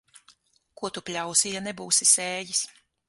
Ko 0.81 0.89
tu 0.95 1.03
pļausi, 1.09 1.51
ja 1.57 1.61
nebūsi 1.67 2.09
sējis. 2.13 2.65